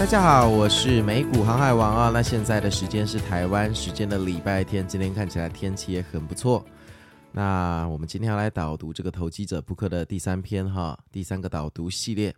[0.00, 2.10] 大家好，我是美股航海王啊。
[2.10, 6.64] 那现在的时间是台湾时间的礼拜天，今天看起来天气也很不错。
[7.30, 12.34] 那我们今天要来导读这个投机者布克的第三篇哈，第三个导读系列。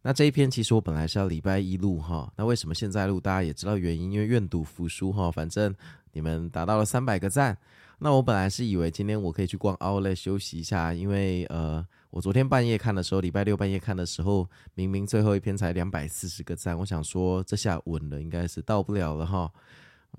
[0.00, 3.18] 那这一篇其实我本来是要礼拜一录哈，那为什么现在录？
[3.18, 5.28] 大家也知道原因，因为愿赌服输哈。
[5.28, 5.74] 反正
[6.12, 7.58] 你们达到了三百个赞，
[7.98, 11.86] 那我本来是以为今天我可以去逛 Outlet 休息一下，因为呃。
[12.10, 19.52] 我昨天半夜看的时候，礼拜六半夜看的时候，明明最后一篇才两百四十个赞，我想说这下稳了，应该是到不了了哈。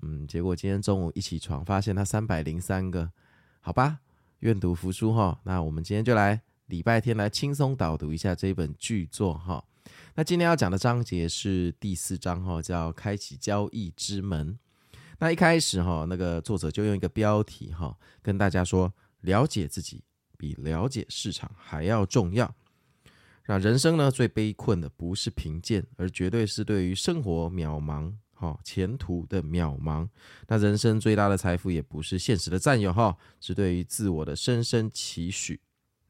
[0.02, 3.10] 嗯，结果今天中午一起床，发现它三百零三个，
[3.58, 3.98] 好吧，
[4.40, 5.40] 愿赌服输哈。
[5.42, 9.64] 那我们今天就来礼拜天来轻松导读一下这一本巨作哈。
[10.14, 14.56] 那今天要讲的章节是第四章哈，叫开启交易之门。
[15.18, 20.02] 那一开始哈，那个作者就用一个标题哈，跟大家说了解自己。
[20.40, 22.54] 比了解市场还要重要。
[23.48, 30.08] 那人生呢，最悲困的不是贫贱，而绝对是对于生活渺茫、哈前途的渺茫。
[30.46, 35.60] 那人生最大的财富也不是现实的占有，哈，是对于自我的深深期许。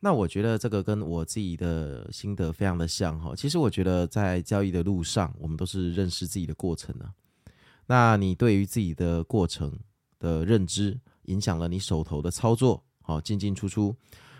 [0.00, 3.34] 那我觉得这个跟我自己的心得非常的像，哈。
[3.34, 7.10] 其实我觉得在交易的路上，我们都是认识自己的过程呢。
[7.88, 9.76] 那你对于自己的过程
[10.18, 12.84] 的认知，影响了你手头的操作。
[13.00, 13.96] 好，进进出出，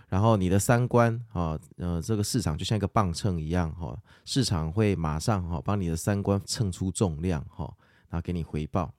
[0.09, 7.65] 然后你的三观啊，呃，这个市场就像一个磅秤一样哈，市场会马上哈帮你的三观称出重量哈，
[8.11, 8.93] 然后给你回报。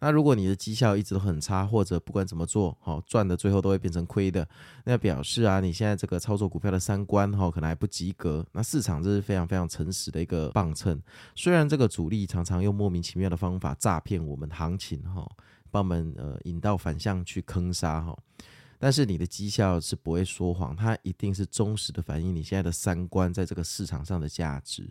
[0.00, 4.48] 那如果你的绩效一直都很差，或者不管怎么做，好赚的最后都会变成亏的，
[4.84, 8.44] 那表示啊，你现在这个操作股票的三观哈可能还不及格。
[8.52, 11.00] 那市场这是非常非常诚实的一个磅秤，
[11.34, 15.30] 虽然这个主力常常用莫名其妙的方法诈骗我们行情哈，
[15.70, 18.18] 帮我们呃引到反向去坑杀哈。
[18.78, 24.88] 但是你的绩效是不会说谎，它一定是忠实的反映你现在的三观在这个市场上的价值。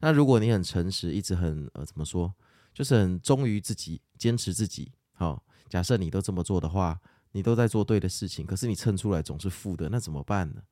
[0.00, 2.32] 那如果你很诚实，一直很呃怎么说，
[2.72, 4.92] 就是很忠于自己，坚持自己。
[5.12, 7.00] 好、假设你都这么做的话，
[7.32, 10.62] 你都在做对的事情，可是你称出来总是负的，那怎么办呢？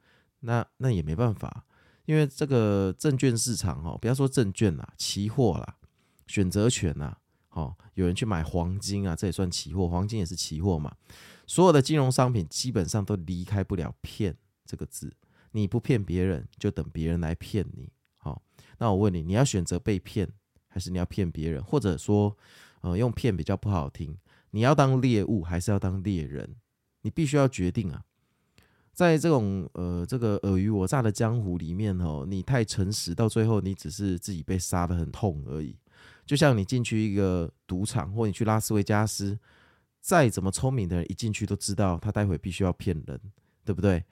[0.41, 1.65] 那那也没办法，
[2.05, 5.77] 因为这个证券市场、哦，不要说证券啦，期货啦，
[6.27, 7.17] 选择权呐，
[7.49, 10.95] 好、哦，有人去买黄金啊，这也算期货，黄金也是期货嘛。
[11.47, 15.17] 所有的金融商品基本上都离开不了“骗”这个字。
[15.53, 17.91] 你不骗别人，就等别人来骗你。
[18.19, 18.43] 好，
[18.79, 20.31] 那我问你，你要选择被骗，
[20.69, 21.63] 还是你要骗别人？
[21.63, 22.37] 或者说，
[22.83, 24.17] 呃，用“骗”比较不好听，
[24.51, 26.57] 你要当猎物，还是要当猎人？
[27.03, 28.05] 你必须要决定啊。
[28.93, 35.77] 在这种呃这个尔虞我诈的江湖里面哦，你太诚实，到最后你只是自己被杀得很痛而已。
[36.27, 39.39] 就像你进去一个赌场，或你去拉斯维加斯。
[40.01, 43.21] 再怎么聪明的人，一进去都知道他待会必须要骗人，
[43.65, 44.03] 对不对？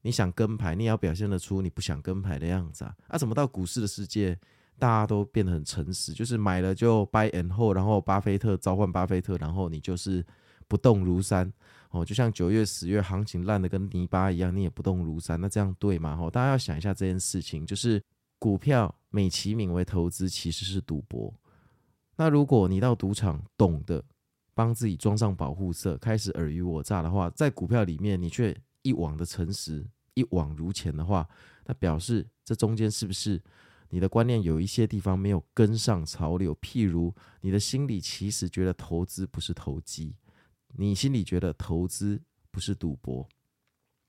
[0.00, 2.94] 你想跟牌，你也要表现得出你不想跟牌的样子啊！
[3.08, 4.38] 啊，怎么到股市的世界，
[4.78, 10.24] 大家都变得很诚实，就是买了就 buy and hold，然后巴菲特召唤巴菲特，然后你就是
[10.68, 11.52] 不动如山
[11.90, 16.18] 哦，就像九月十月行情烂的跟泥巴一样，你也不动如山，那这样对吗？
[16.20, 18.02] 哦，大家要想一下这件事情，就是
[18.38, 21.32] 股票美其名为投资，其实是赌博。
[22.16, 24.04] 那如果你到赌场懂得。
[24.56, 29.84] 帮自己装上保护色，开始尔虞我诈的话，在股票里面你却一往的诚实，
[30.14, 31.28] 一往如前的话，
[31.66, 33.42] 那表示这中间是不是
[33.94, 40.16] 你的观念有一些地方没有跟上潮流，譬如你的心里其实觉得投资不是投机，
[40.72, 42.20] 你心里觉得投资
[42.50, 43.28] 不是赌博，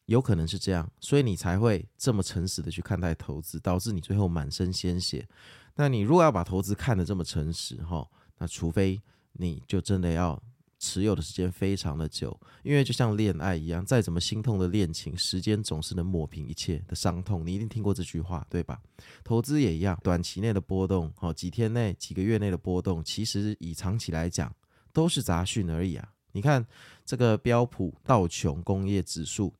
[0.07, 5.29] 有可能是这样，所以你才会这么诚实的去看待投资，导致你最后满身鲜血。
[5.75, 8.09] 那你如果要把投资看得这么诚实，哈，
[8.39, 8.99] 那除非
[9.33, 10.41] 你就真的要。
[10.85, 17.45] 持有的时间非常的久，因为就像恋爱一样，再怎么心痛的恋情，时间总是能抹平一切的伤痛。
[17.45, 18.79] 你一定听过这句话，对吧？
[19.23, 24.53] 投资也一样，短期内的波动，好，几天内、几个月内的波动，其实以长期来讲
[24.93, 26.07] 都是杂讯而已啊。
[26.33, 26.63] 你看
[27.03, 29.53] 这个标普道琼工业指数，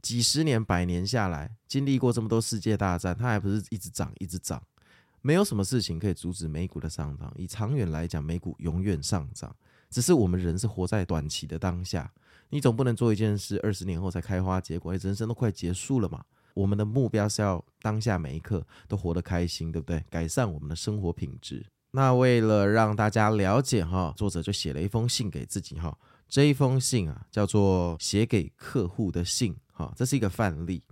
[0.00, 4.62] 几十年、百年下来，经历过这么多世界大战，它还不是一直涨、一直涨？
[5.22, 7.30] 没有什么事情可以阻止美股的上涨。
[7.36, 9.54] 以长远来讲，美股永远上涨。
[9.90, 12.10] 只是我们人是活在短期的当下，
[12.48, 16.24] 你总不能做一件事二十年后才开花结果，人生都快结束了嘛。
[16.54, 20.02] 我们的目标是要当下每一刻都活得开心，对不对？
[20.10, 21.64] 改善我们的生活品质。
[21.92, 25.96] 那为了让大家了解哈，作者就写了一封信给自己哈。
[26.28, 30.82] 这一封信啊，叫做写给客户的信哈，这是一个范例。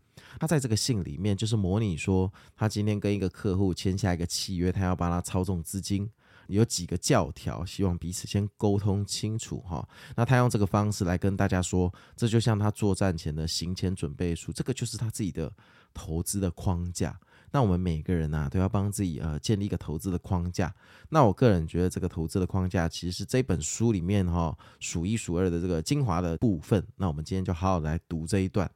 [0.40, 6.08] 他在这个信里面就是模拟说，他今天跟一个客户签下一个契约，他要帮他操纵资金。
[6.48, 9.88] 有几个教条，希望彼此先沟通清楚哈。
[10.16, 15.52] 那他用这个方式来跟大家说，这就像他作战前的行前准备书，这个就是他自己的
[15.94, 17.18] 投资的框架。
[17.50, 20.74] 那我们每个人啊，都要帮自己呃建立一个投资的框架。
[21.08, 26.86] 那我个人觉得，这个投资的框架其实是这本书里面哈数一数二的这个精华的部分。
[26.96, 28.70] 那我们今天就好好来读这一段。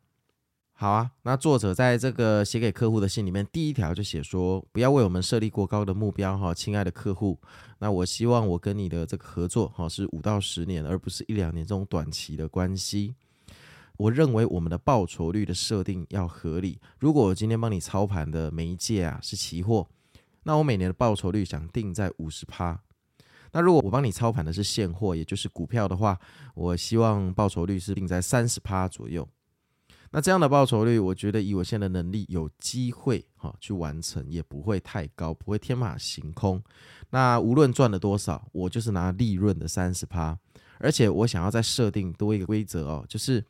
[0.83, 7.39] 好啊，那作者在这个写给客户的信里面，第一条就写说，不要为我们设立过高的目标哈，亲爱的客户。
[7.79, 13.15] 那我希望我跟你的这个合作哈是五到十年，而不是一两年这种短期的关系。
[13.97, 16.81] 我认为我们的报酬率的设定要合理。
[16.99, 19.87] 如果我今天帮你操盘的媒介啊是期货，
[20.43, 22.77] 那我每年的报酬率想定在五十趴。
[23.53, 26.19] 那如果我帮你操盘的是现货，也就是股票的话，
[26.57, 29.29] 我希望报酬率是定在三十趴左右。
[30.13, 36.63] 那这样的报酬率，我觉得以我现在的能力，有机会哈去完成，也不会太高，不会天马行空。
[37.11, 40.39] 那无论赚了多少，我就是拿利润的三十趴。
[40.79, 43.43] 而且我想要再设定多一个规则哦，就是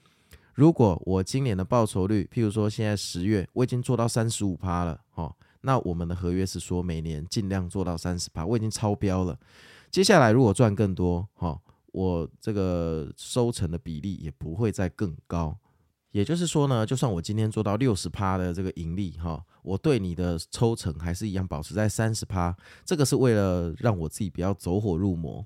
[0.54, 9.36] 如果我今年的报酬率，譬如说现在十月我已经做到三十五趴了，哦，那我们的合约是说每年尽量做到三十趴，我已经超标了。
[9.90, 15.58] 接下来如果赚更多，哈，我这个收成的比例也不会再更高。
[16.12, 22.56] 也就是说呢，就算我今天做到六十趴的这个盈利哈，我对你的抽成还是一样保持在三十趴。
[22.84, 25.44] 这个是为了让我自己不要走火入魔。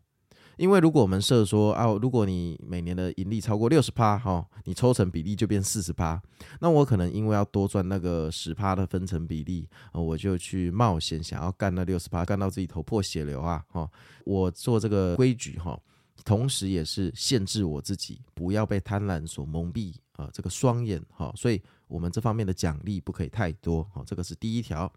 [0.57, 6.19] 因为如果我们设说啊，如果你每年的盈利超过六十趴哈，你抽成比例就变四十趴，
[6.61, 13.87] 那我可能因为要多赚那个十趴的分成比例，我就去冒险想要干那六十趴，干到自己头破血流啊哈。
[14.25, 15.79] 我做这个规矩哈，
[16.25, 19.95] 同时也是限制我自己不要被贪婪所蒙蔽。
[20.17, 24.91] 啊，这个双眼哈，所以我们这方面的奖励不可以太多哈，这个是第一条，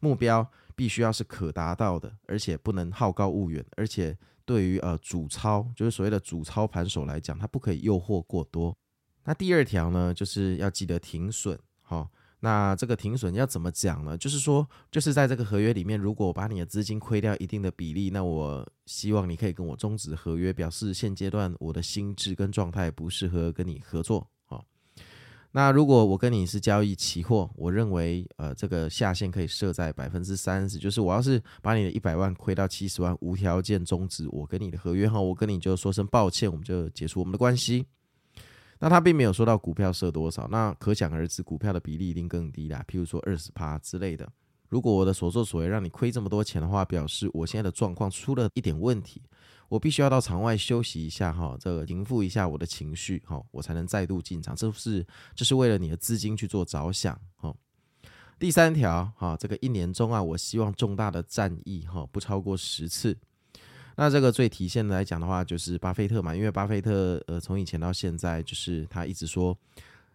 [0.00, 4.14] 目标必须要是可达到的，而且不能好高骛远，而且
[4.44, 8.76] 对于呃主操，就是所谓的主操盘手来讲，它不可以诱惑过多。
[9.24, 12.06] 那第二条呢，就是要记得停损哈。
[12.46, 14.16] 那这个停损要怎么讲呢？
[14.16, 24.24] 就是说，就是在这个合约里面，如果我把你的资金亏掉一定的比例，那我希望你可以跟我终止合约，表示现阶段我的心智跟状态不适合跟你合作。
[25.50, 37.86] 那如果我跟你是交易期货，我认为呃这个下限可以设在百分之三十，就是我要是把你的一百万亏到七十万，无条件终止我跟你的合约哈，我跟你就说声抱歉，我们就结束我们的关系。
[38.78, 44.28] 那他并没有说到股票设多少，那可想而知股票的比例一定更低啦，譬如说二十趴之类的。
[44.68, 49.22] 如果我的所作所为让你亏这么多钱的话，表示我现在的状况出了一点问题。
[49.68, 54.54] 我必须要到场外休息一下哈，这个平复一下我的情绪哈，我才能再度进场。
[54.54, 57.54] 这是这是为了你的资金去做着想哈。
[58.38, 63.16] 第三条哈，这个一年中啊，我希望重大的战役哈不超过十次。
[63.96, 69.56] 那这个最体现的来讲的话，就是巴菲特嘛，因为巴菲特呃从以前到现在，就是他一直说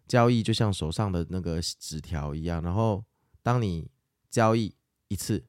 [0.08, 3.04] 交易就像手上的那个纸条一样，然后
[3.44, 3.90] 当你
[4.30, 4.74] 交易
[5.10, 5.44] 一次。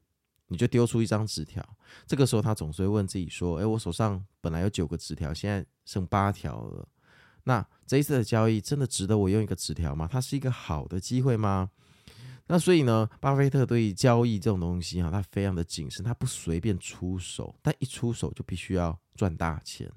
[0.49, 1.67] 你就丢出一张纸条，
[2.07, 6.87] 这个时候他总是会问自己说：“诶，我手上本来有九个纸条，现在剩八条了。
[7.45, 10.07] 那这一次的交易真的值得我用一个纸条吗？
[10.13, 11.71] 它是一个好的机会吗？”
[12.47, 19.91] 那所以呢，巴菲特对于交易这种东西哈，他非常的谨慎，他不随便出手，但一出手就必须要赚大钱。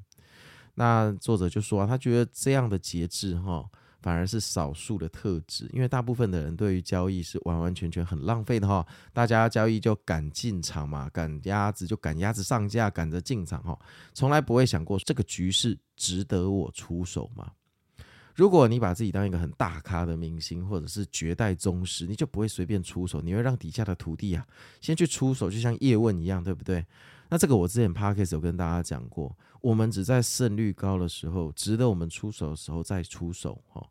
[0.76, 3.70] 那作者就说啊，他觉得这样的节制哈。
[4.02, 8.86] 反而是少数的特质，因为大部分的人对于交易是完完全全很浪费的哈。
[9.12, 13.76] 大家交易就赶进场嘛，赶鸭子就赶鸭子上架，赶着进场哈，
[14.14, 17.52] 从来不会想过这个局势值得我出手吗？
[18.36, 24.46] 如果你把自己当一个很大咖的明星，或者是绝代宗师，你就不会随便出手，你会让底下的徒弟啊
[24.82, 26.86] 先去出手，就像叶问一样，对不对？
[27.30, 33.82] 那这个我之前 Podcast 有跟大家讲过，我们只在胜率高的时候，值得我们出手的时候再出手哈。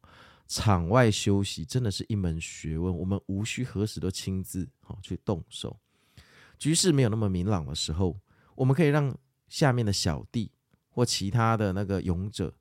[0.46, 5.74] 场外休息真的是一门学问，我们无需何时都亲自哈去动手。
[6.58, 8.14] 局势没有那么明朗的时候，
[8.54, 9.16] 我们可以让
[9.48, 10.52] 下面的小弟
[10.90, 12.54] 或其他的那个勇者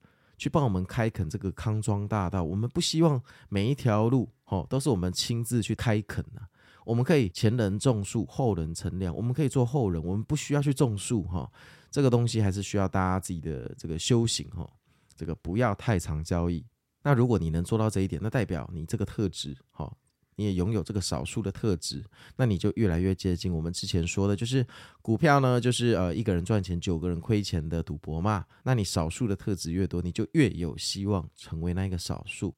[0.43, 2.43] 去帮我们开垦这个康庄大道。
[2.43, 6.41] 我们不希望每一条路哈都是我们亲自去开垦的。
[6.83, 9.15] 我们可以前人种树，后人乘凉。
[9.15, 11.49] 我们可以做后人，我们不需要去种树哈。
[11.89, 14.69] 这个东西还是需要大家自己的这个修行哈。
[15.15, 16.65] 这个不要太常交易。
[17.03, 19.89] 那如果你能做到这一点，那代表你这个特质哈，
[20.35, 22.03] 你也拥有这个少数的特质，
[22.37, 24.65] 那你就越来越接近我们之前说的，就是
[25.01, 28.45] 股票呢，就是呃一个人赚钱，九个人亏钱的赌博嘛。
[28.63, 32.53] 那你少数的特质越多，你就越有希望成为那一个少数。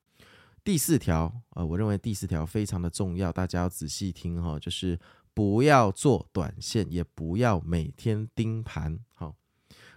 [0.64, 5.00] 第四条，呃，我认为第四条非常的重要，大家要仔细听哈，就是
[5.34, 8.98] 不要做短线，也不要每天盯盘。
[9.14, 9.36] 好，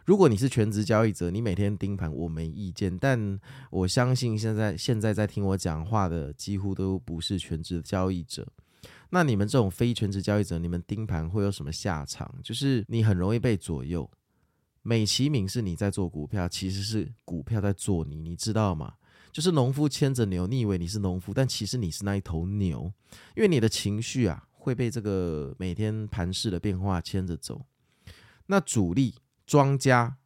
[0.08, 2.96] 如果你是全职交易者，你每天盯盘，我没意见。
[2.98, 3.38] 但
[3.70, 8.50] 我相信现在现在在听我讲话的几乎都不是全职交易者。
[9.10, 12.34] 那你们这种非全职交易者，你们盯盘会有什么下场？
[12.42, 14.10] 就是你很容易被左右，
[14.80, 18.94] 美其名是你在做股票，其实是股票在做你，你知道吗？
[19.30, 22.90] 就是农夫牵着牛，你以为你是农夫，但其实你是那一头牛，
[23.36, 27.60] 因为你的情绪啊会被这个每天盘势的变化牵着走。
[28.46, 29.14] 那主力、
[29.48, 30.18] 庄家、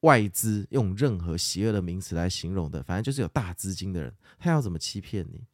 [0.00, 5.46] 外资用任何邪恶的名词来形容的，反正就是有大资金的人，他要怎么欺骗你？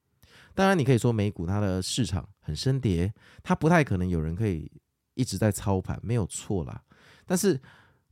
[0.55, 3.13] 当然，你可以说美股它的市场很深跌，
[3.43, 4.73] 它不太可能有人可以
[5.15, 6.83] 一直在操盘，没有错啦。
[7.27, 7.61] 但是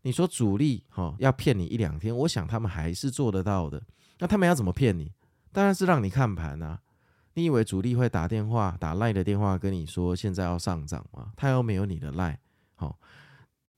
[0.02, 3.82] 你说主力哈要骗你一两天，我想他们还是做得到的。
[4.18, 5.10] 那他们要怎么骗你？
[5.52, 6.80] 当然是让你看盘啊！
[7.34, 11.32] 你以为主力会打电话、打赖的电话跟你说现在要上涨吗？
[11.36, 12.38] 他又没有你的赖。
[12.74, 12.98] 好，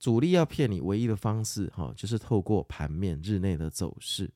[0.00, 4.30] 主力要骗你唯一的方式，哈，就是透过盘面日内的走势。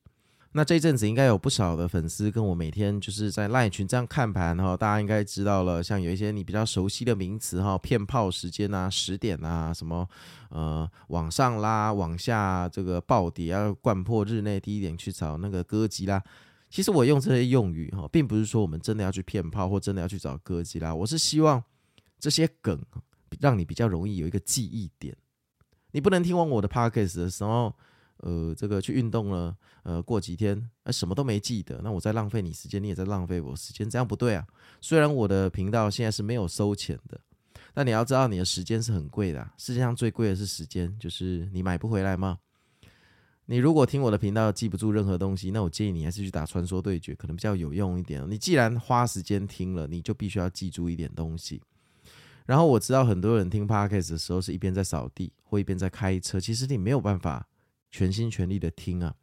[0.51, 10.07] 那这阵子应该有不少的粉丝跟我每天就是在赖群这样看盘，哈，大家应该知道了，像有一些你比较熟悉的名词，哈，骗炮时间啊、十点啊，什么。
[10.49, 16.23] 呃，往上拉，往下这个暴跌，要掼破日内低点去找那个哥吉拉。
[16.69, 20.95] 其实我用这些用语哈，并不是说我们真的要去骗炮，或真的要去找哥吉拉。
[20.95, 21.61] 我是希望
[22.17, 22.79] 这些梗
[23.41, 25.13] 让你比较容易有一个记忆点。
[25.95, 27.73] 你不能听完我的 podcast 的时候，
[28.17, 34.45] 呃，这个去运动了，呃，过几天，呃，什么都没记得，那我在浪费你时间，你也在浪费我时间，这样不对啊。
[34.81, 37.17] 虽然我的频道现在是没有收钱的。
[37.73, 42.39] 但你要知道，你的时间是很贵的，世界上最贵的是时间，就是你买不回来吗？
[43.45, 48.21] 你如果听我的频道记不住任何东西，那我建议你还是去打传说对决，可能比较有用一点。
[48.29, 51.61] 你既然花时间听了，你就必须要记住一点东西。
[52.45, 57.47] 然后我知道很多人听 Podcast 的时候是一边在扫地或一边在开车，其实你没有办法
[57.91, 59.13] 全心全力的听啊。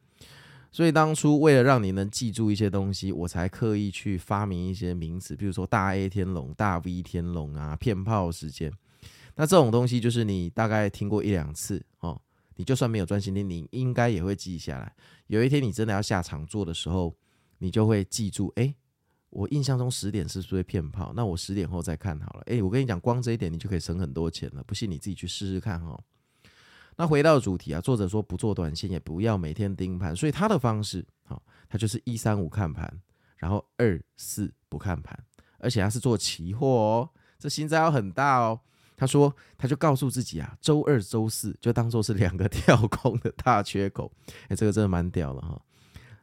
[0.70, 8.72] 所以当初为了让你能记住一些东西，我才刻意去发明一些名词，比如说大 A 天龙、大 V 天龙啊、骗炮时间。
[9.36, 12.20] 那这种东西就是你大概听过一两次哦，
[12.56, 14.92] 你就算没有专心听，你应该也会记下来。
[15.26, 17.14] 有一天你真的要下场做的时候，
[17.58, 18.50] 你就会记住。
[18.56, 18.74] 诶，
[19.32, 21.12] 我印象中十点是不是会骗炮？
[21.16, 22.42] 那我十点后再看好了。
[22.46, 24.62] 诶，我跟你讲，光这一点你就可以省很多钱了。
[24.64, 25.98] 不信你自己去试试看哈。
[26.96, 32.92] 那回到主题啊，作者说不做短线，也不要每天盯盘，所以他的方式，好，他就是一三五看盘，
[33.38, 35.18] 然后二四不看盘，
[35.58, 38.60] 而且他是做期货哦，这心脏要很大哦。
[38.94, 44.12] 他说，他就告诉自己啊，周二、周四就当做是两个 跳空的大缺口，
[44.48, 45.60] 哎，这个真的蛮屌的哈。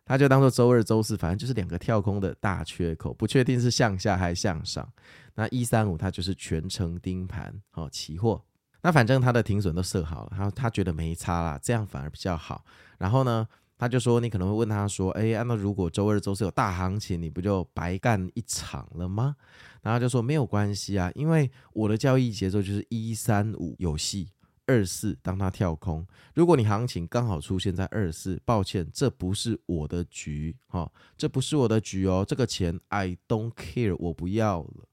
[0.09, 4.91] 他就当做周二、周四，反正就是两个跳空的大缺口，不确定是向下还是向上。
[5.35, 8.43] 那一三五他就是全程盯盘，好，期货。
[8.81, 12.65] 那反正他的停损都设好了，他他觉得没差啦，这样反而比较好。
[12.97, 13.47] 然后呢，
[13.77, 19.35] 他就说，你可能会问他说，哎，那如果周二、周四有大行情，你不就白干一场了吗？
[19.83, 24.31] 然后就说没有关系啊，因为我的交易节奏就是一三五有戏，
[24.69, 26.05] 二四当他跳空。
[26.35, 34.87] 如果你行情刚好出现在二四，抱歉，这不是我的局，哈、这不是我的局哦，这个钱 I don't care，我不要了。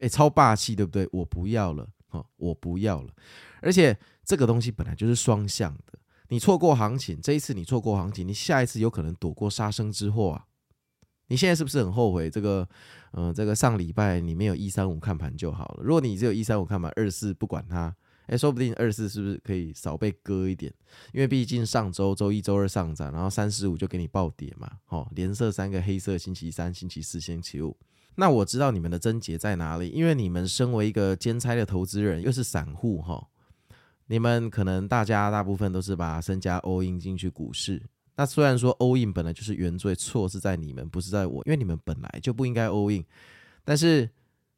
[0.00, 1.08] 哎，超霸气，对不对？
[1.12, 1.88] 我不要了。
[2.10, 3.14] 哦，我不要了，
[3.62, 5.96] 而且这个东西本来就是双向的。
[6.28, 10.44] 你错过行情，这一次你错过行情，你下一次有可能躲过杀生之祸啊！
[11.28, 12.68] 你现在是不是很后悔这个？
[13.12, 15.82] 嗯、这个上礼拜你没有一三五看盘就好了。
[15.82, 17.94] 如果你只有一三五看盘，二四不管它，
[18.30, 20.72] 哎，说不定二四是不是可以少被割一点？
[21.12, 24.70] 因为毕竟上周周一周二上涨，然后三四五就给你暴跌嘛。
[24.86, 27.76] 哦，连射三个黑色，星期三、星期四、星期五。
[28.14, 33.26] 那我知道你们的症结在哪里，因为你们身为一个兼差的投资人，又是散户哈、
[34.06, 37.82] 你们可能大家大部分都是把身家 all in 进去股市。
[38.16, 43.04] 那虽然说 all in 本来就是原罪，错是在你们，不是在我，因为你们本来就不应该 all in。
[43.64, 44.08] 但是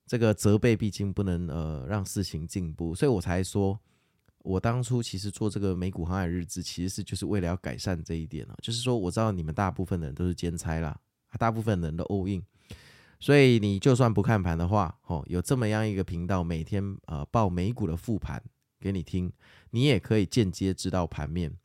[0.07, 3.79] 这个责备毕竟不能呃让事情进步，所以我才说，
[4.39, 10.99] 我当初其实做这个美股航海日志，其实是就是为了要改善这一点啊，就是说我知道你们大部分的人都是兼差啦，
[11.39, 12.43] 大部分人都 all in。
[13.21, 18.43] 所以你就算不看盘的话，哦，有这么样一个频道，每天呃报美股的复盘
[18.81, 19.33] 给你听，
[19.71, 21.57] 你也可以间接知道盘面。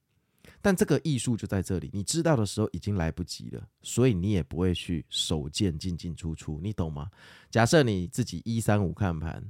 [0.61, 7.09] 但这个艺术就在这里，你知道的时候已经来不及了，所以你也不会去手贱进进出出，你懂吗？
[7.49, 9.43] 假设你自己一三五看盘，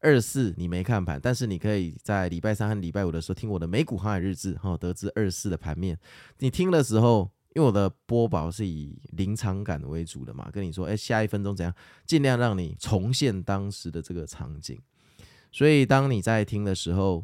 [0.00, 5.98] 二四你没看盘，但是你可以在礼拜三和礼拜五的时候听我的美股航海日志，哈，得知二四的盘面。
[6.38, 7.30] 你听的时候。
[7.54, 11.74] 因为我的播报是以临场感为主的嘛，跟你说，哎，下一分钟怎样，
[12.06, 14.80] 尽量让你重现当时的这个场景。
[15.50, 17.22] 所以当你在听的时候，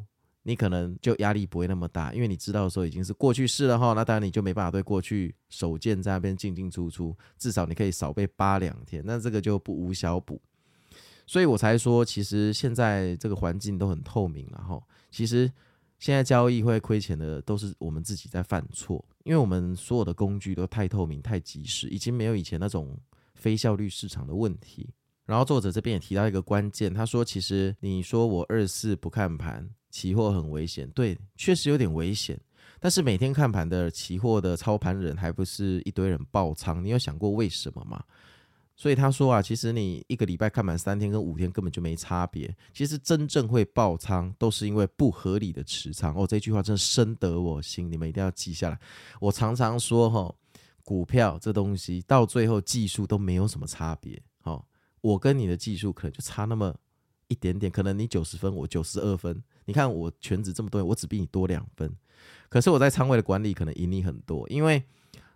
[0.48, 3.92] 你可能就压力不会那么大，因为你知道的时候已经是过去式了哈。
[3.92, 10.40] 那当然你就没办法对过去手贱在那边进进出出，至少你可以少被扒两天，那这个就不无小补。
[11.26, 14.80] 所以我才说，其实现在这个环境都很透明了哈。
[15.10, 15.52] 其实。
[16.00, 22.96] 现在交易会亏钱的都是我们自己在犯错，因为我们所有的工具都太透明、太及时，已经没有以前那种
[23.34, 24.88] 非效率市场的问题。
[25.26, 32.38] 然后作者这边也提到一个关键，他说：“其实你说我二四不看盘，期货很危险，对，确实有点危险。
[32.80, 36.84] 但是每天看盘的期货的操盘人，还不是一堆人爆仓？
[36.84, 38.02] 你有想过为什么吗？”
[38.80, 42.56] 所以他说啊，其实你一个礼拜看满三天跟五天根本就没差别。
[42.72, 46.24] 其实真正会爆仓都是因为不合理的持仓哦。
[46.24, 48.78] 这句话真的深得我心，你们一定要记下来。
[49.20, 50.32] 我常常说哈，
[50.84, 54.16] 股票这东西到最后技术都没有什么差别。
[54.44, 54.64] 哦，
[55.00, 56.72] 我跟你的技术可能就差那么
[57.28, 59.42] 一点点，可能你九十分，我九十二分。
[59.66, 61.94] 你看我全职这么多，我只比你多两分。
[62.48, 64.82] 可是我在仓位的管理可能赢你很多，因为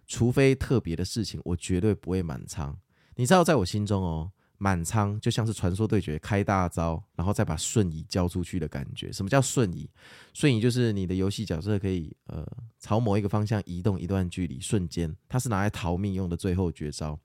[0.07, 2.77] 除非特别的事情，我绝对不会满仓。
[3.17, 9.13] 你知道，在我心中哦，满仓就像是传说对决开大招，然后再把瞬移交出去的感觉。
[9.13, 9.89] 什么叫瞬移？
[10.33, 12.47] 瞬移就是你的游戏角色可以呃
[12.81, 15.15] 朝某一个方向移动一段距离，瞬间。
[15.29, 17.19] 它是拿来逃命用的最后绝招。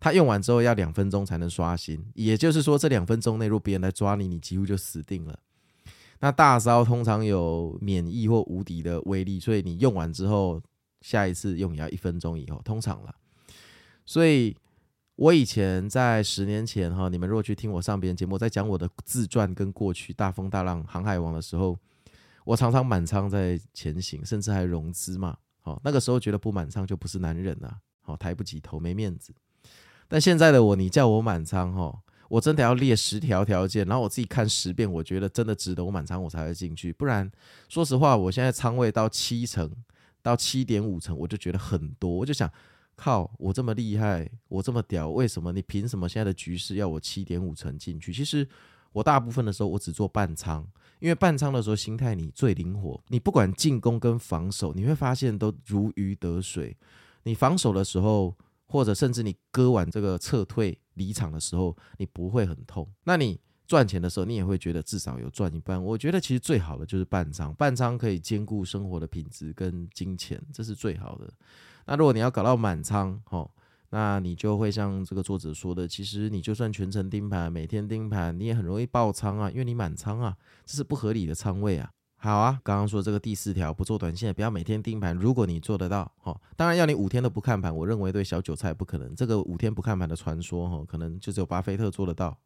[0.00, 5.38] 它用完之后要两分钟才能刷新，也就是说这两分钟内若别人来抓你，你几乎就死定了。
[6.20, 10.62] 那大招通常有免疫或无敌的威力，所以你用完之后，
[11.00, 13.14] 下一次用也要一分钟以后，通常了。
[14.04, 14.56] 所以。
[15.18, 21.76] 我以前在十年前哈，你们如果去听我上别人节目，在讲我的自传跟过去大风大浪航海王的时候，
[22.44, 25.36] 我常常满仓在前行，甚至还融资嘛。
[25.60, 29.34] 好，那个时候觉得不满仓就不是男人了，好，抬不起头，没面子。
[30.08, 31.96] 但现在的我，你叫我满仓哈，
[32.28, 36.92] 我真的要列十条条件，然后我自己看十遍，我觉得真的值得我满仓，我才会进去。
[36.92, 37.30] 不然，
[37.68, 39.70] 说实话，我现在仓位到七成
[40.22, 42.50] 到七点五成，我就觉得很多，我就想。
[43.00, 43.30] 靠！
[43.38, 48.12] 我这么厉害，我这么屌，为什么你凭什么现在的局势要我七点五成进去？
[48.12, 48.44] 其实
[48.90, 50.66] 我大部分的时候我只做半仓，
[50.98, 56.76] 因为半仓的时候心态你最灵活，你不管进攻跟防守，你会发现都如鱼得水。
[57.22, 58.34] 你防守的时候，
[58.68, 62.88] 或者甚至你割完这个撤退离场的时候，你不会很痛。
[63.04, 65.82] 那你赚钱的时候，你也会觉得至少有赚一半。
[65.82, 71.30] 我觉得其实最好的就是半仓，半仓可以兼顾生活的品质跟金钱，这是最好的。
[71.86, 73.50] 那如果你要搞到满仓，哦，
[73.90, 81.90] 那你就会像这个作者说的，其实你就算全程盯盘，每天盯盘，你也很容易爆仓啊，因为你满仓啊，这是不合理的仓位啊。
[82.20, 85.14] 好啊，刚刚说这个第四条，不做短线，不要每天盯盘。
[85.16, 89.14] 如果你做得到，哦，当然要你五天都不看盘，我认为对小韭菜不可能。
[89.14, 92.36] 这个五天不看盘的传说，哦，可能就只有巴菲特做得到。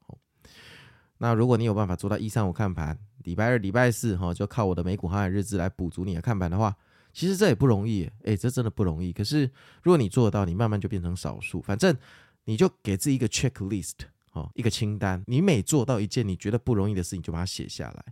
[1.16, 6.76] 那如果你有办法做到一三五看盘，礼拜二、礼拜四，哈，就靠我的美股航海日志来补足你的看盘的话。
[7.14, 9.12] 其实这也不容易，哎，这真的不容易。
[9.12, 9.50] 可是
[9.82, 11.62] 如果你做得到，你慢慢就变成少数。
[11.62, 11.96] 反正
[12.44, 13.92] 你就给自己一个 checklist，
[14.32, 15.22] 哦，一个清单。
[15.26, 18.04] 你每做到一件你觉得不容易的事情，就把它写下来，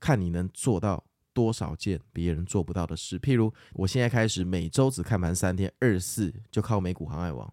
[0.00, 3.20] 看你能做到多少件别人做不到的事。
[3.20, 7.52] 譬如我现在开始每周只看盘三天，二四就靠美股航海王。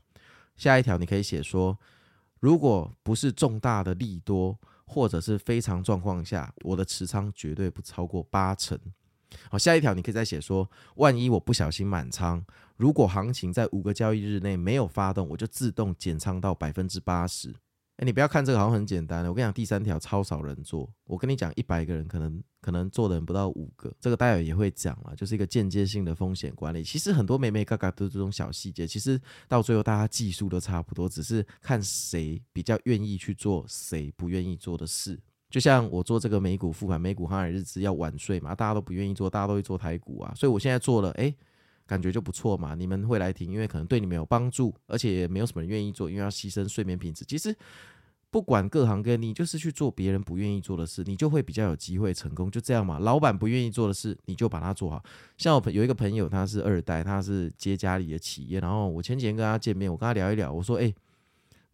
[0.55, 1.77] 下一条你可以写说，
[2.39, 8.79] 如果不是重大的利多或者是非常状况下，我的持仓绝对不超过八成。
[9.51, 12.43] 好，下一条你可以再写说，万一我不小心满仓，
[12.77, 17.53] 如果行情在五个交易日内没有发动，我就自动减仓到百分之八十。
[17.97, 20.87] 哎，你不要看这个好像很简单，我跟你讲，第三条超少人做。
[21.05, 23.91] 我跟你讲，一百个人可能可能做的人不到五个。
[23.99, 26.83] 这个待会也会讲了，就是一个间接性的风险管理。
[26.83, 35.19] 其实很多美美嘎嘎都是这种小细节，其实到最后大家技术都差不多，只是看谁比较愿意去做，谁不愿意做的事。
[35.49, 40.31] 就像我做这个美股复盘、美股航海日志要晚睡嘛，大家都不愿意做，大家都会做台股啊。
[40.35, 41.33] 所以我现在做了，哎，
[41.87, 42.75] 感觉就不错嘛。
[42.75, 47.25] 你们会来听，因为可能对你们有帮助，而且也没有什么人愿意做，因为要牺牲睡眠品质。
[47.25, 47.55] 其实。
[48.29, 52.51] 不管各行各业，你就是去做别人不愿意做的事，你就会比较有机会成功。
[52.51, 55.01] 就这样嘛，老板不愿意做的事，你就把它做好。
[55.37, 58.59] 像我有一个朋友，他是二代，他是接家里的企业。
[58.59, 60.93] 然后我前几天跟他见面，我跟他聊一聊，我说：“哎，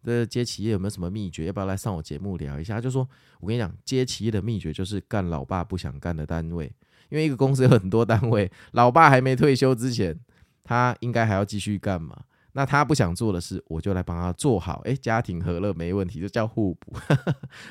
[0.04, 1.46] 这接企业有没有什么秘诀？
[1.46, 3.08] 要不要来上我节目聊一下？”就说
[3.40, 6.70] ：“我跟你讲，接企业的秘诀就是干老爸不想干的单位，
[7.08, 10.18] 因为一个公司有很多单位，老爸还没退休之前，
[10.62, 12.22] 他应该还要继续干嘛。”
[12.56, 14.80] 那他不想做的事，我就来帮他做好。
[14.84, 16.94] 诶，家庭和乐没问题，这叫互补。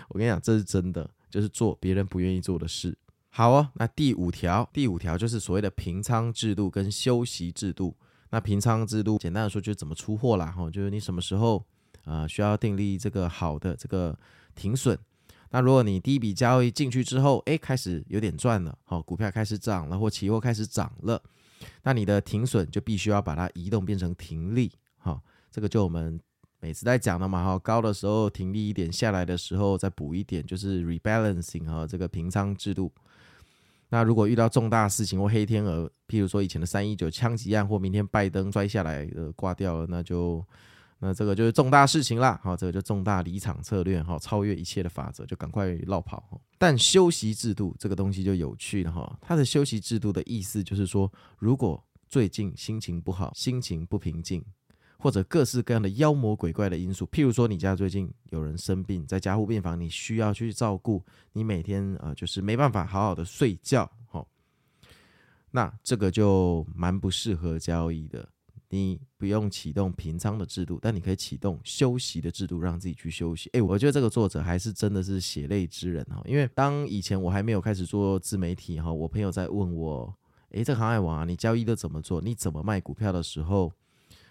[0.09, 2.93] 我跟你讲，这是真的，就是做别人不愿意做的事。
[3.29, 7.95] 好哦，那第五条，第五条就是所谓的平仓制度跟休息制度。
[8.31, 11.65] 那平仓制度，简单的说就是怎么出货啦，哈，就是你什么时候、
[12.05, 14.17] 呃、需要订立这个好的这个
[14.55, 14.97] 停损。
[15.51, 21.21] 那如果你第一笔交易进去之后，诶，开始有点赚了，好，股票开始涨了，或期货开始涨了。
[21.83, 26.19] 那你的停损就必须要把它移动变成停利，哈，这个就我们
[26.59, 32.91] 每次在讲的嘛，哈，高的时候停利一点，下来的时候再补一点，就是 rebalancing 哈，这个平仓制度。
[33.89, 40.43] 那如果遇到重大事情或黑天鹅，譬如说以前的三一九枪击案，或明天拜登摔下来呃挂掉了，那就。
[41.05, 46.41] 那这个就是重大事情啦，好，这个就重大离场策略，哈，超越一切的法则，就赶快落跑。
[46.57, 54.41] 但休息制度这个东西就有趣了，哈，它的休息制度的意思就是说，如果最近心情不好，心情不平静，
[54.97, 64.25] 或者各式各样的妖魔鬼怪的因素，譬如说你家最近有人生病，在加护病房，你需要去照顾，你每天啊就是没办法好好的睡觉，哈，
[65.51, 68.29] 那这个就蛮不适合交易的。
[68.73, 73.47] 你不用启动平仓的制度，但你可以启动休息的制度，让自己去休息。
[73.53, 76.19] 诶，我觉得这个作者还是真的是血泪之人哈。
[76.25, 80.11] 因为当以前我还没有开始做自媒体哈，我朋友在问我，
[80.53, 82.19] 诶，这个航海王啊，你交易都怎么做？
[82.19, 83.71] 你怎么卖股票的时候，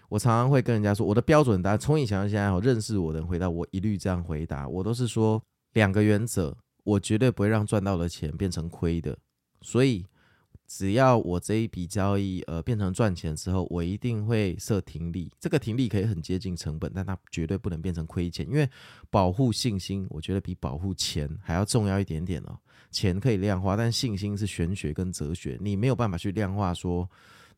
[0.09, 6.53] 我常常会跟人家说，我的标准答案从以前到现在，认识我的人回答我一律这样回答，我都是说两个原则，
[6.83, 9.17] 我绝对不会让赚到的钱变成亏的，
[9.61, 10.05] 所以。
[10.75, 15.31] 只要我这一笔交易呃变成赚钱之后，我一定会设停利。
[15.39, 18.67] 这个停利可以很接近成本，但它绝对不能变成亏钱，因为
[19.11, 22.57] 保护信心，我觉得比保护钱还要重要一点点哦。
[22.89, 27.07] 钱可以量化，但信心是玄学跟哲学，你没有办法去量化说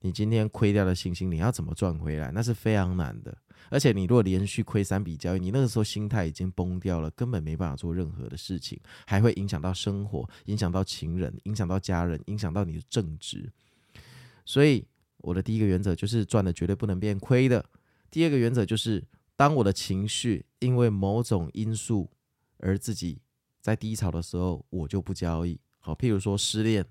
[0.06, 3.36] 你今天亏掉的信心，你要怎么赚回来，那是非常难的。
[3.72, 13.52] 而且你如果连续亏三笔交易，你那个时候心态已经崩掉了，根本没办法做任何的事情，还会影响到生活，影响到情人，影响到家人，影响到你的正直。
[14.46, 14.86] 所以
[15.18, 17.66] 我的第一个原则就是赚的绝对不能变亏的。
[18.12, 19.04] 第二个原则就是，
[19.36, 22.12] 当我的情绪因为某种因素
[22.60, 23.20] 而自己
[23.60, 25.60] 在低潮的时候，我就不交易。
[25.80, 26.86] 好，譬如说失恋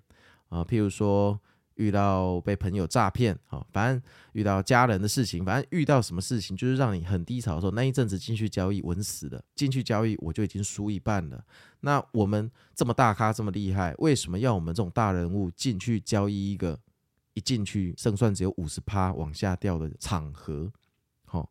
[0.49, 1.41] 啊，譬如说。
[1.77, 11.45] 遇到被朋友诈骗，好，反正遇到家人的事情，反正遇到什么事情，就是让你很低潮的时候，那一阵子进去交易稳死了，进去交易我就已经输一半了。
[11.81, 16.79] 那我们这么大咖这么厉害，为什么要我们这种大人物进去交易一个
[17.33, 20.71] 一进去胜算只有五十趴往下掉的场合？
[21.25, 21.51] 好，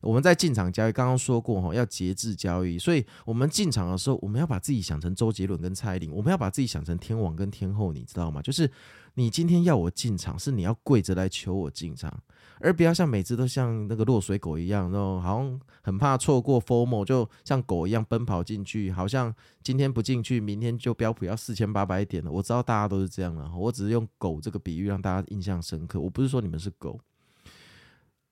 [0.00, 8.40] 我们在进场交易，刚刚说过哈，要节制交易，所以我们进场的时候，我们要把自己想成周杰伦跟蔡依林，我们要把自己想成天王跟天后，你知道吗？
[8.40, 8.70] 就是。
[9.18, 12.22] 你今天要我进场，是你要跪着来求我进场，
[12.60, 22.30] 而不要像每次都像那个落水狗一样，然后好像很怕错过 Formo 就像狗一样奔跑进去，好像今天不进去，明天就标普要四千八百点了。
[22.30, 25.98] 我知道大家都是这样的，我只是用狗这个比喻让大家印象深刻。
[25.98, 27.00] 我不是说你们是狗，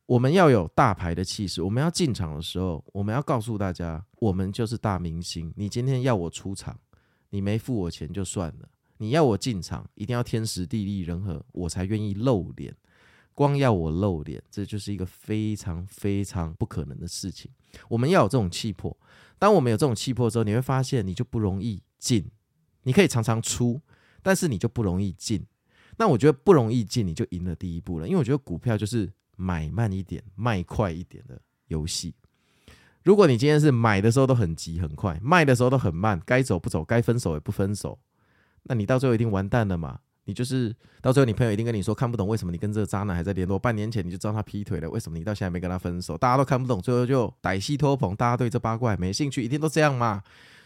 [0.07, 1.63] 我们要有大牌的气势。
[1.63, 5.53] 我们要进场的时候，我们要告诉大家，我们就是大明星。
[5.57, 6.79] 你今天要我出场，
[7.31, 8.69] 你没付我钱就算了。
[8.99, 12.75] 你要我进场，一定要天时地利人和，我才愿意露脸。
[13.35, 17.51] 光要我露脸，这就是一个非常非常不可能的事情。
[17.89, 18.97] 我们要有这种气魄。
[19.39, 22.31] 当我们有这种气魄之后，你会发现你就不容易进。
[22.85, 23.79] 你可以常常出，
[24.23, 25.45] 但是你就不容易进。
[25.99, 28.07] 那我觉得不容易进，你就赢了第一步了。
[28.07, 32.15] 因为我觉得股票就是买慢一点、卖快一点的游戏。
[33.03, 37.99] 如果你今天是买的时候都很急很快，卖的时候都很慢，该走不走，该分手也不分手。
[38.69, 39.99] 那你到最后一定完蛋了嘛？
[40.25, 43.57] 你就是到最后，你朋友一定跟你说看不懂为什么你跟这个渣男还在联络。
[43.57, 46.19] 半年前你就知道他劈腿了，为什么你到现在没跟他分手？
[46.19, 50.23] 大家都看不懂，最后就歹戏拖棚，大家对这八卦没兴趣，一定都这样嘛。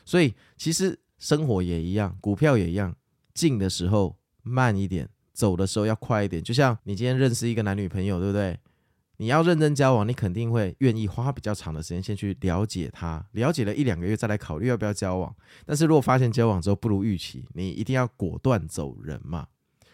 [0.06, 2.96] 所以其实生活也一样，股票也一样，
[3.34, 6.42] 进的时候慢一点，走的时候要快一点。
[6.42, 8.58] 就像你今天认识一个男女朋友，对不对？
[9.20, 15.30] 你要认真交往，你肯定会愿意花比较长的时间先去了解他，了解了一两个月再来考虑要不要交往。
[15.66, 19.46] 但是如果发现交往之后不如预期，你一定要果断走人嘛。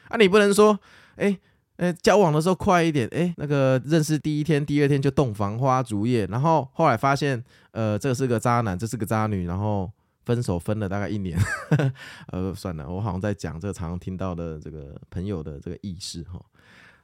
[0.06, 0.78] 啊，你不能说，
[1.16, 1.36] 哎，
[1.78, 9.90] 哎，交往的时候快一点，哎，那个认识第一天、第二天就洞房花烛夜，然后后来发现，呃，这是个渣男，这是个渣女，然后
[10.24, 11.36] 分手分了大概一年，
[12.30, 16.40] 呃，算了，我好像在讲这个常常听到的这个朋友的这个意思哈，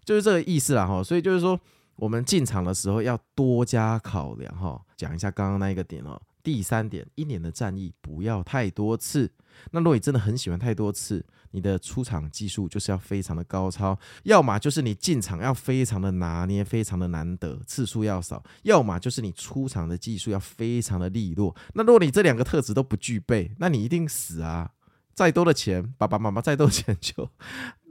[0.05, 1.59] 就是这个意思啦哈，所以就是说。
[1.97, 6.21] 我们进场的时候要多加考量哈，讲一下刚刚那一个点哦。
[6.43, 9.31] 第三点，一年的战役不要太多次。
[9.71, 21.55] 那如果你真的很喜欢太多次，你的出场技术就是要非常的高超，要么就是你进场要非常的拿捏，非常的难得，次数要少；要么就是你出场的技术要非常的利落。
[21.75, 24.69] 那如果你这两个特质都不具备，那你一定死啊！
[25.15, 27.29] 再多的钱，爸爸妈妈再多的钱就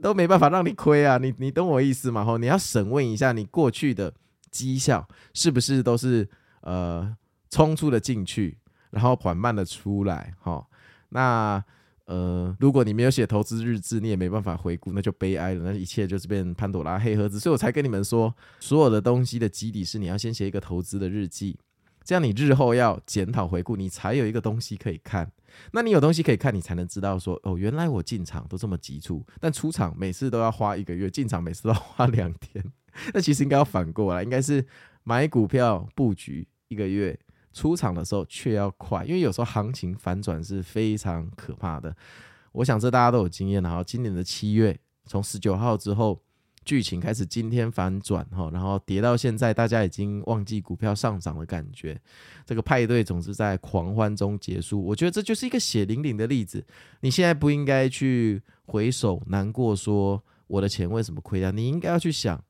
[0.02, 1.18] 都没办法让你亏啊！
[1.18, 2.24] 你你懂我意思吗？
[2.24, 4.12] 吼，你要审问一下你过去的
[4.50, 6.28] 绩效是不是都是
[6.62, 7.16] 呃
[7.50, 8.58] 冲出的进去，
[8.90, 10.66] 然后缓慢的出来，哈。
[11.10, 11.62] 那
[12.06, 15.72] 呃，如果你没有写投资日志，你也没办法回顾，那就悲哀了。
[15.72, 21.56] 那一切就是变潘朵拉黑盒子，所以我才跟你们说，所有的东西的基底是你要先写一个投资的日记。
[22.04, 25.30] 这样你日后要检讨回顾，你才有一个东西可以看。
[25.72, 32.64] 那你有东西可以看，你才能知道说，哦，原来我进场都这么急促，但出场每次都要花一个月，进场每次都要花两天。
[33.12, 34.66] 那其实应该要反过来，应该是
[35.04, 37.18] 买股票布局一个月，
[37.52, 41.94] 出场的时候却要快，因为有时候行情反转是非常可怕的。
[42.52, 46.20] 我想这大家都有经验，然后今年的七月，从十九号之后。
[46.64, 52.00] 剧情开始今天反转哈，然后跌到现在，大家已经忘记股票上涨的感觉。
[52.46, 56.64] 这个派对总是在狂欢中结束，我觉得这就是一个血淋淋的例子。
[57.00, 61.50] 你现在不应该去回首难过，说我的钱为什么亏掉？
[61.50, 62.42] 你应该要去想，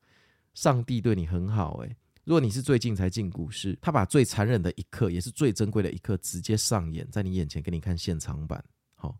[0.53, 1.95] 上帝对你很好诶。
[2.23, 8.63] 如果你是最近才进股市，他把最残忍的一刻，也是最珍贵的一刻，直接上演在你眼前，给你看现场版。
[8.95, 9.17] 好，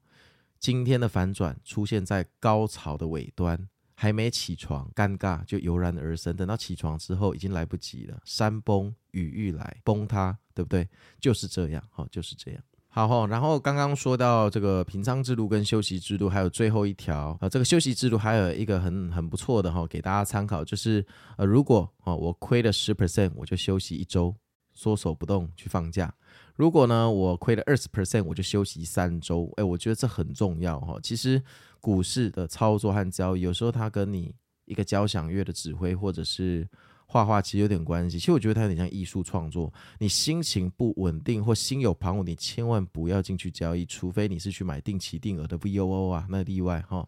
[0.59, 3.67] 今天的反转出现在高潮的尾端。
[3.95, 6.35] 还没起床，尴尬就油然而生。
[6.35, 8.19] 等到起床之后，已经来不及了。
[8.25, 10.87] 山崩，雨欲来，崩塌，对不对？
[11.19, 12.61] 就是这样，好，就是这样。
[12.87, 21.03] 好哈，然后刚刚说到这个平仓制度跟休息制度，还有最后一条啊，这个休息制度还有一个很很不错的哈，给大家参考，就是
[21.37, 24.35] 呃，如果啊我亏了十 percent，我就休息一周，
[24.73, 26.13] 缩手不动去放假。
[26.55, 29.51] 如果呢我亏了二十 percent，我就休息三周。
[29.57, 30.99] 哎，我觉得这很重要哈。
[31.01, 31.41] 其实。
[31.83, 36.65] 股市的操作和交易，有时候它跟你一个交响乐的指挥，或者是
[37.07, 38.17] 画画，其实有点关系。
[38.17, 39.69] 其实我觉得它有点像艺术创作。
[39.99, 47.05] 你心情不稳定或心有旁骛，你千万不要进去交易，除非你是去买定期定额的 VOO 啊，那例外哈。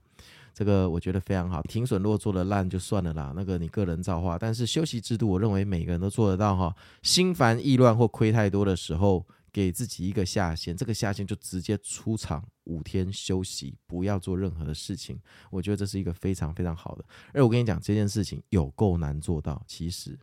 [0.54, 1.62] 这个我觉得非常好。
[1.62, 4.38] 停损如果做得烂就算了啦，那个你个人造化。
[4.38, 6.76] 但是休息制度，我认为每个人都做得到哈。
[7.02, 9.26] 心烦意乱或亏太多的时候。
[9.56, 15.20] 给自己一个下限，这个下限就直接出场五天休息，不要做任何的事情。
[15.50, 17.06] 我觉得这是一个非常非常好的。
[17.34, 19.64] 而我跟你讲，这件事情有够难做到。
[19.68, 20.18] 其实，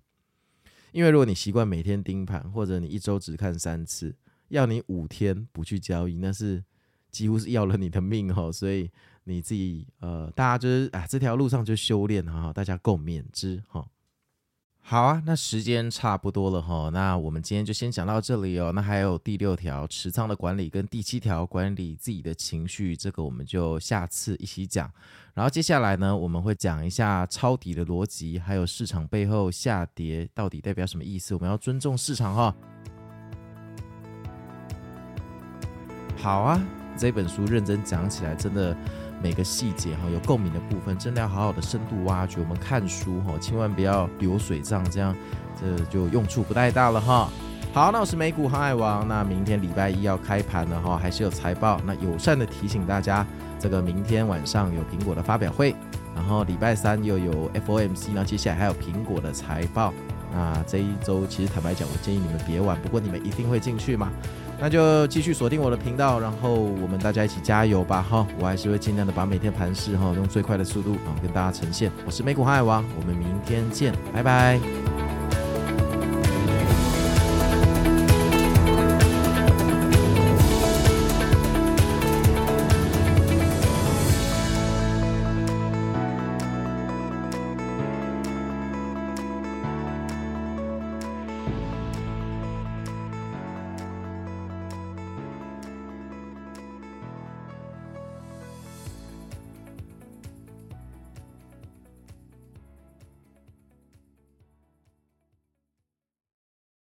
[0.92, 4.14] 因为如果你习惯每天盯盘，或者你一周只看三次，
[4.48, 6.62] 要你五天不去交易，那是
[7.11, 8.52] 几乎是要了你的命哦。
[8.52, 8.90] 所以
[9.24, 13.87] 你自己呃，大家就是啊，这条路上就修炼哈，大家共勉之哈。
[14.85, 18.73] 好啊，那时间差不多了哈，那我们今天就先讲到这里哦。
[18.75, 24.90] 那还有第六条持仓的管理跟第七条管理自己的情绪，这个我们就下次一起讲。
[25.33, 31.33] 然后接下来呢，我们会讲一下抄底的逻辑，还有市场背后下跌到底代表什么意思。
[31.33, 32.55] 我们要尊重市场哈。
[36.18, 36.62] 好啊，
[36.99, 38.77] 这本书认真讲起来真的。
[39.23, 42.41] 每个细节哈，有共鸣的部分，真的要好好的深度挖掘。
[42.41, 45.15] 我们看书哈，千万不要流水账，这样
[45.61, 47.29] 这就用处不太大了哈。
[47.73, 49.07] 好，那我是美股航海王。
[49.07, 51.81] 那明天礼拜一要开盘了哈，还是有财报。
[51.87, 53.25] 那友善的提醒大家，
[53.59, 55.75] 这个明天晚上有苹果的发表会，
[56.15, 59.95] 然后礼拜三又有 FOMC，然后接下来还有苹果的财报。
[60.35, 64.11] 那这一周其实坦白讲，我建议你们别玩，不过你们一定会进去嘛。
[64.62, 68.25] 那就继续锁定我的频道，然后我们大家一起加油吧哈！
[68.38, 71.90] 我还是会尽量的把每天盘势哈用最快的速度啊跟大家呈现。
[72.07, 74.82] 我是美股航海王，我们明天见，拜拜。